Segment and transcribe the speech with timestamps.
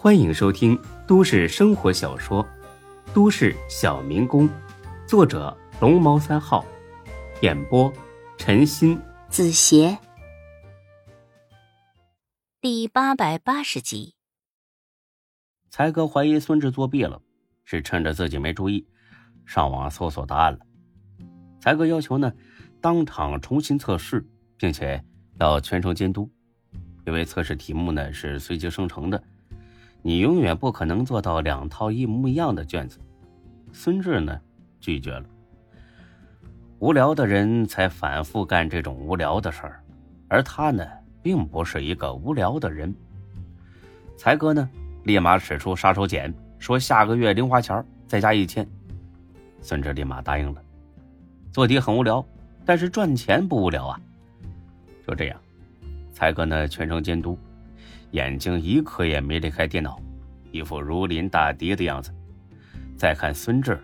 [0.00, 2.44] 欢迎收听都市生活小说
[3.12, 4.48] 《都市小民工》，
[5.08, 6.64] 作者龙猫三号，
[7.42, 7.92] 演播
[8.36, 8.96] 陈鑫、
[9.28, 9.98] 子邪，
[12.60, 14.14] 第八百八十集。
[15.68, 17.20] 才哥怀疑孙志作弊了，
[17.64, 18.86] 是趁着自己没注意，
[19.46, 20.60] 上网搜索答案了。
[21.60, 22.32] 才哥要求呢，
[22.80, 24.24] 当场重新测试，
[24.56, 25.04] 并且
[25.40, 26.30] 要全程监督，
[27.04, 29.20] 因为测试题目呢是随机生成的。
[30.02, 32.98] 你永远不可能做到两套一模一样的卷子。
[33.72, 34.40] 孙志呢，
[34.80, 35.24] 拒绝了。
[36.78, 39.82] 无聊的人才反复干这种无聊的事儿，
[40.28, 40.86] 而他呢，
[41.22, 42.94] 并不是一个无聊的人。
[44.16, 44.68] 才哥呢，
[45.04, 48.66] 立马使出杀手锏，说下个月零花钱再加一千。
[49.60, 50.62] 孙志立马答应了。
[51.50, 52.24] 做题很无聊，
[52.64, 54.00] 但是赚钱不无聊啊。
[55.06, 55.40] 就这样，
[56.12, 57.36] 才哥呢全程监督。
[58.12, 60.00] 眼睛一刻也没离开电脑，
[60.50, 62.12] 一副如临大敌的样子。
[62.96, 63.78] 再看孙志，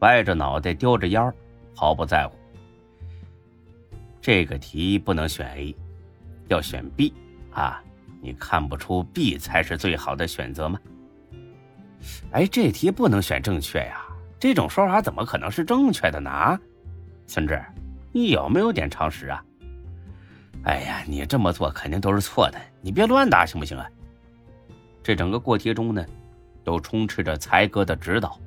[0.00, 1.32] 歪着脑袋叼着烟
[1.74, 2.36] 毫不在乎。
[4.20, 5.74] 这个题不能选 A，
[6.48, 7.12] 要选 B
[7.50, 7.82] 啊！
[8.20, 10.78] 你看不出 B 才是最好的选择吗？
[12.30, 14.04] 哎，这题不能选正确呀！
[14.38, 16.60] 这种说法怎么可能是正确的呢？
[17.26, 17.60] 孙志，
[18.12, 19.44] 你有没有点常识啊？
[20.64, 23.90] 哎呀，你这么做肯定都是错的，你别乱答行不行啊？
[25.02, 26.06] 这整个过题中呢，
[26.62, 28.38] 都充斥着才哥的指导。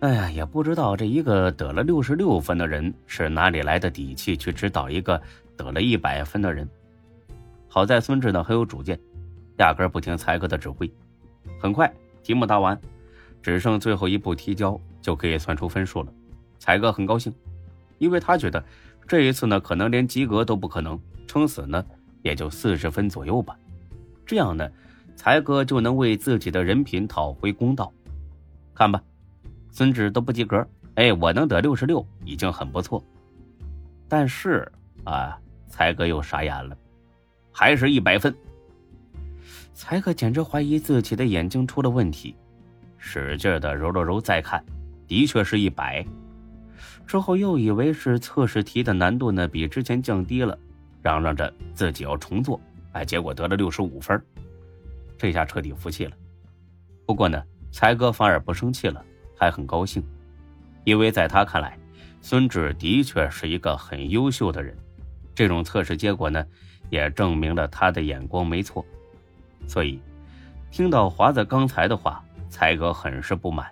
[0.00, 5.18] 哎呀，也不知道这一个得了六十六分的人是哪里来的底气去指导一个
[5.56, 6.68] 得了一百分的人。
[7.68, 9.00] 好在孙志呢很有主见，
[9.56, 10.92] 压根不听才哥的指挥。
[11.58, 11.90] 很快
[12.22, 12.78] 题目答完，
[13.40, 16.12] 只剩最后一步提交就可以算出分数了。
[16.58, 17.34] 才哥很高兴，
[17.96, 18.62] 因为他觉得。
[19.06, 21.84] 这一次呢，可能连及格都不可能，撑死呢
[22.22, 23.56] 也就四十分左右吧。
[24.26, 24.68] 这样呢，
[25.14, 27.92] 才哥就能为自己的人品讨回公道。
[28.74, 29.00] 看吧，
[29.70, 33.02] 孙志都不及格，哎，我能得六十六已经很不错。
[34.08, 34.70] 但是
[35.04, 35.38] 啊，
[35.68, 36.76] 才哥又傻眼了，
[37.52, 38.34] 还是一百分。
[39.72, 42.34] 才哥简直怀疑自己的眼睛出了问题，
[42.98, 44.64] 使劲的揉了揉再看，
[45.06, 46.04] 的确是一百。
[47.06, 50.58] 之后又以为是测试题的难度呢比之前降低了，
[51.02, 52.60] 嚷嚷着自己要重做，
[52.92, 54.20] 哎，结果得了六十五分，
[55.16, 56.12] 这下彻底服气了。
[57.06, 57.40] 不过呢，
[57.70, 59.04] 才哥反而不生气了，
[59.38, 60.02] 还很高兴，
[60.84, 61.78] 因为在他看来，
[62.20, 64.76] 孙志的确是一个很优秀的人，
[65.32, 66.44] 这种测试结果呢，
[66.90, 68.84] 也证明了他的眼光没错。
[69.68, 70.00] 所以，
[70.72, 73.70] 听到华子刚才的话，才哥很是不满。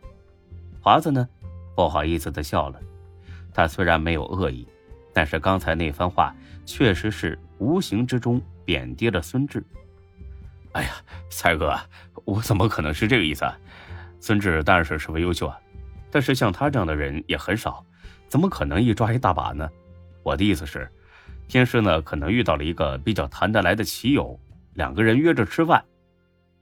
[0.81, 1.28] 华子呢，
[1.75, 2.81] 不好意思的笑了。
[3.54, 4.69] 他虽然没有恶意，
[5.12, 6.34] 但是刚才那番话
[6.66, 9.65] 确实是无形之中贬低了孙志。
[10.72, 10.91] 哎呀，
[11.31, 11.78] 才哥，
[12.25, 13.56] 我怎么可能是这个意思啊？
[14.20, 15.56] 孙志当然是十分优秀啊，
[16.10, 17.87] 但是像他这样的人也很少，
[18.26, 19.71] 怎么可能一抓一大把呢？
[20.25, 20.91] 我的意思是，
[21.47, 24.36] 天师呢可能遇到了一个比较谈得来的棋友，
[24.72, 25.84] 两个人约着吃饭。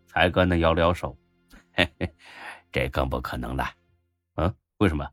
[0.07, 1.17] 才哥呢摇了摇手，
[1.73, 2.15] 嘿嘿，
[2.71, 3.71] 这更不可能了。
[4.35, 5.09] 嗯，为什么？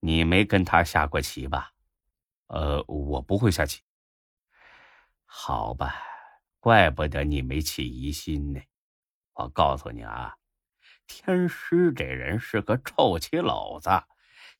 [0.00, 1.72] 你没跟他下过棋吧？
[2.48, 3.80] 呃，我不会下棋。
[5.24, 5.96] 好吧，
[6.60, 8.60] 怪不得你没起疑心呢。
[9.34, 10.34] 我告诉你啊，
[11.06, 13.90] 天师这人是个臭棋篓子，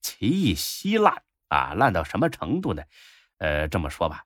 [0.00, 2.82] 棋艺稀烂啊，烂到什么程度呢？
[3.38, 4.24] 呃，这么说吧，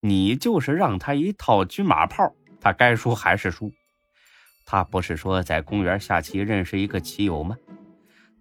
[0.00, 3.72] 你就是让他一套军马炮，他该输还是输。
[4.64, 7.56] 他不是说在公园下棋认识一个棋友吗？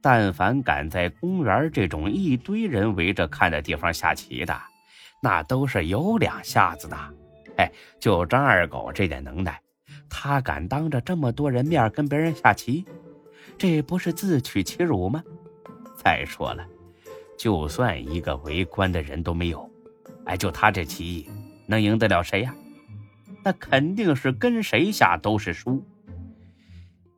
[0.01, 4.59] 但凡敢在公园这种一堆人围着看的地方下棋的，
[5.22, 6.97] 那都是有两下子的。
[7.57, 9.62] 哎，就张二狗这点能耐，
[10.09, 12.85] 他敢当着这么多人面跟别人下棋，
[13.57, 15.23] 这不是自取其辱吗？
[15.95, 16.66] 再说了，
[17.38, 19.69] 就算一个围观的人都没有，
[20.25, 21.29] 哎，就他这棋艺，
[21.68, 22.56] 能赢得了谁呀？
[23.44, 25.86] 那肯定是跟谁下都是输。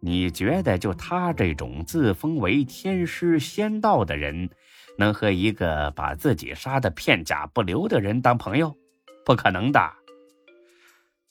[0.06, 4.50] 你觉得就他这种自封为天师仙道的人，
[4.98, 8.76] 能和一个把自己杀的片甲不留的人当朋友？
[9.24, 9.80] 不可能的。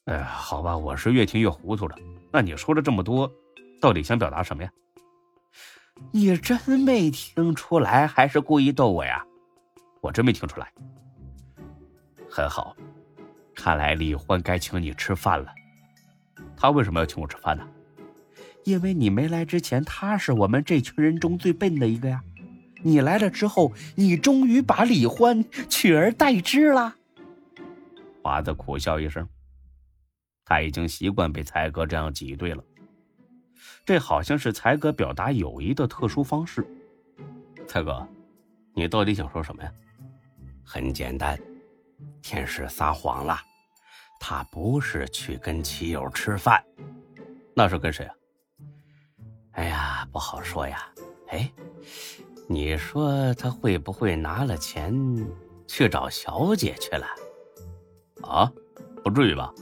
[0.06, 1.94] 哎，好吧，我是越听越糊涂了。
[2.32, 3.30] 那你说了这么多，
[3.78, 4.72] 到底想表达什么呀？
[6.10, 9.22] 你真没听出来，还是故意逗我呀？
[10.00, 10.72] 我真没听出来。
[12.30, 12.74] 很好，
[13.54, 15.52] 看来李欢该请你吃饭了。
[16.56, 17.69] 他为什么要请我吃饭呢？
[18.64, 22.23] 因为你没来之前，他是我们这群人中最笨的一个呀。
[22.82, 26.97] 你来了之后，你终于把李欢取而代之了。
[28.23, 29.29] 华子苦笑一声，
[30.44, 32.62] 他已经习惯被才哥这样挤兑了。
[33.85, 36.67] 这好像是才哥表达友谊的特殊方式。
[37.67, 38.06] 才哥，
[38.75, 39.73] 你到底想说什么呀？
[40.65, 41.38] 很简单，
[42.20, 43.37] 天使撒谎了，
[44.20, 46.62] 他不是去跟棋友吃饭，
[47.55, 48.15] 那是跟谁啊？
[49.52, 50.87] 哎呀，不好说呀。
[51.28, 51.50] 哎，
[52.49, 54.94] 你说他会不会拿了钱
[55.66, 57.06] 去找小姐去了？
[58.22, 58.52] 啊，
[59.02, 59.52] 不至于吧？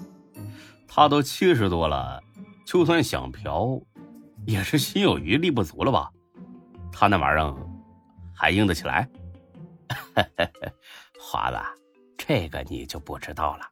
[0.88, 2.20] 他都七十多了，
[2.66, 3.80] 就算想嫖，
[4.46, 6.10] 也是心有余力不足了吧？
[6.92, 7.54] 他那玩意儿
[8.34, 9.08] 还硬得起来？
[11.20, 11.58] 华子，
[12.18, 13.66] 这个你就不知道了。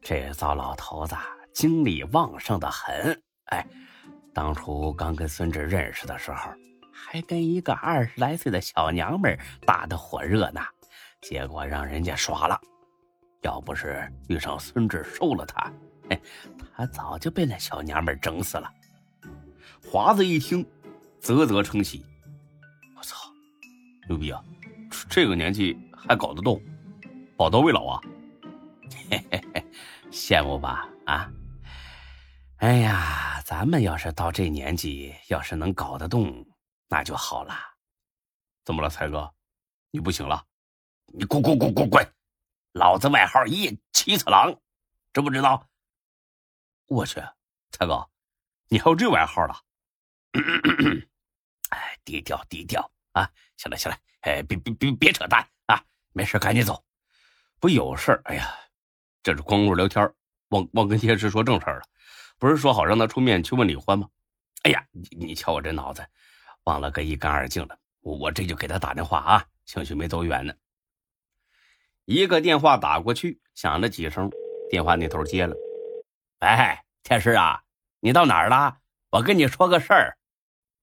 [0.00, 1.14] 这糟老头子
[1.52, 3.66] 精力旺盛的很，哎，
[4.34, 6.52] 当初刚跟孙志认识的时候，
[6.92, 10.60] 还跟一个二十来岁的小娘们打得火热呢，
[11.20, 12.60] 结果让人家耍了。
[13.42, 15.72] 要不是遇上孙志收了他，
[16.10, 16.20] 哎，
[16.74, 18.68] 他早就被那小娘们整死了。
[19.90, 20.66] 华子一听，
[21.20, 22.04] 啧啧称奇
[22.98, 23.16] ：“我操，
[24.08, 24.42] 牛逼啊！
[25.08, 26.60] 这个年纪还搞得动，
[27.36, 28.00] 宝刀未老啊！”
[29.10, 29.64] 嘿嘿嘿，
[30.10, 30.88] 羡慕吧？
[31.06, 31.30] 啊！
[32.56, 36.46] 哎呀，咱们要是到这年纪，要是能搞得动，
[36.86, 37.54] 那就好了。
[38.62, 39.34] 怎么了，才哥？
[39.90, 40.44] 你不行了？
[41.06, 42.06] 你滚滚滚滚滚！
[42.72, 44.54] 老子外号一七次郎，
[45.14, 45.66] 知不知道？
[46.88, 47.22] 我去，
[47.72, 48.06] 才哥，
[48.68, 49.56] 你还有这外号了？
[51.70, 53.32] 哎，低调低调啊！
[53.56, 55.82] 行了行了，哎，别别别别扯淡啊！
[56.12, 56.84] 没事，赶紧走。
[57.58, 58.20] 不有事儿？
[58.26, 58.54] 哎呀，
[59.22, 60.04] 这是光顾聊天，
[60.50, 61.86] 忘忘跟天师说正事儿了。
[62.38, 64.08] 不是说好让他出面去问李欢吗？
[64.62, 66.06] 哎呀，你你瞧我这脑子，
[66.64, 67.78] 忘了个一干二净的。
[68.00, 70.54] 我我这就给他打电话啊，兴许没走远呢。
[72.04, 74.30] 一个电话打过去，响了几声，
[74.70, 75.56] 电话那头接了。
[76.38, 77.62] 哎，天师啊，
[78.00, 78.78] 你到哪儿了？
[79.10, 80.16] 我跟你说个事儿。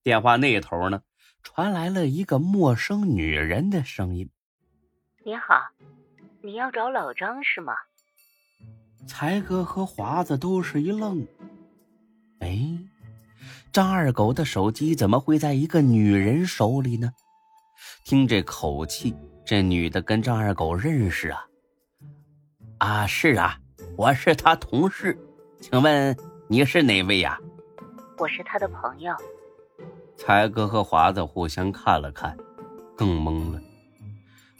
[0.03, 1.01] 电话那头呢，
[1.41, 4.29] 传来了一个陌生女人的声音
[5.23, 5.69] ：“你好，
[6.41, 7.73] 你要找老张是吗？”
[9.07, 11.27] 才哥和华子都是一愣。
[12.39, 12.59] 哎，
[13.71, 17.11] 张二狗的手机怎么会在一个女人手里呢？
[18.03, 19.15] 听这口气。
[19.45, 21.45] 这女的跟张二狗认识啊？
[22.79, 23.59] 啊，是啊，
[23.95, 25.15] 我是他同事，
[25.61, 26.17] 请问
[26.47, 27.39] 你是哪位呀？
[28.17, 29.13] 我是他的朋友。
[30.17, 32.35] 才哥和华子互相看了看，
[32.97, 33.61] 更懵了。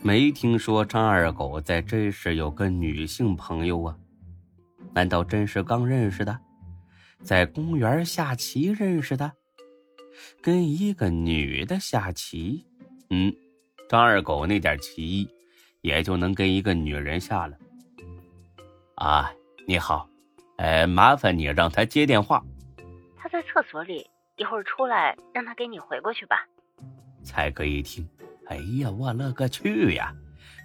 [0.03, 3.97] 没听说张二狗在这时有个女性朋友啊？
[4.95, 6.39] 难道真是刚认识的，
[7.21, 9.33] 在公园下棋认识的，
[10.41, 12.65] 跟一个女的下棋？
[13.09, 13.31] 嗯。
[13.87, 15.29] 张二狗那点棋艺，
[15.81, 17.55] 也就能跟一个女人下了。
[18.95, 19.31] 啊，
[19.67, 20.09] 你好，
[20.57, 22.43] 呃，麻烦你让他接电话。
[23.15, 26.47] 他在厕所里，一会儿出来，让他给你回过去吧。
[27.23, 28.09] 才哥一听，
[28.47, 30.11] 哎呀，我勒个去呀！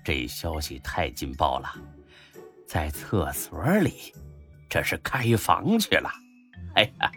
[0.02, 1.74] 这消息太劲爆了，
[2.70, 4.14] 在厕所里，
[4.68, 6.08] 这是开房去了。
[6.76, 7.10] 哎呀，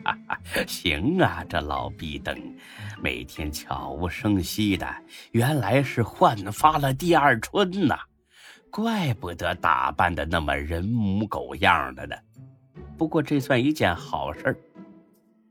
[0.65, 2.35] 行啊，这老逼灯，
[2.99, 4.87] 每天悄无声息的，
[5.31, 7.99] 原来是焕发了第二春呐！
[8.71, 12.15] 怪不得打扮的那么人模狗样的呢。
[12.97, 14.59] 不过这算一件好事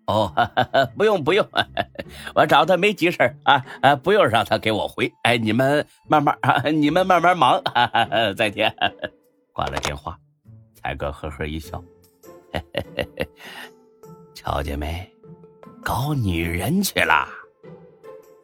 [0.08, 0.34] 哦，
[0.98, 1.48] 不用不用，
[2.34, 5.12] 我找他没急事啊啊，不用让他给我回。
[5.22, 7.62] 哎，你们慢慢啊，你们慢慢忙。
[8.36, 8.74] 再见。
[9.52, 10.18] 挂了电话，
[10.74, 11.82] 才哥呵呵一笑，
[12.52, 13.28] 嘿嘿嘿嘿。
[14.34, 15.08] 瞧见没，
[15.82, 17.28] 搞女人去了？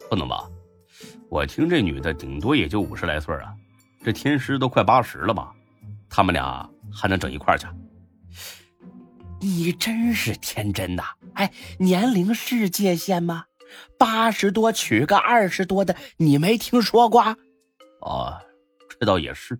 [0.09, 0.49] 不能吧？
[1.29, 3.53] 我听这女的顶多也就五十来岁啊，
[4.03, 5.53] 这天师都快八十了吧？
[6.09, 7.67] 他们俩还能整一块去？
[9.41, 11.03] 你真是天真呐！
[11.33, 13.45] 哎，年龄是界限吗？
[13.97, 17.37] 八十多娶个二十多的，你没听说过？
[18.01, 18.37] 哦，
[18.89, 19.59] 这倒也是。